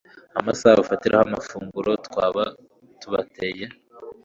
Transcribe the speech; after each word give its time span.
amasaha 0.39 0.79
bafatiraho 0.81 1.23
amafunguro 1.25 1.91
twaba 2.07 2.43
tubateye 2.99 3.65